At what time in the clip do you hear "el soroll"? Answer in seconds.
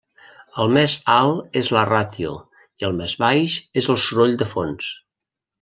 3.97-4.37